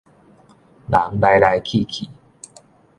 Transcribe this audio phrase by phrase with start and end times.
[0.87, 2.09] 人來來去去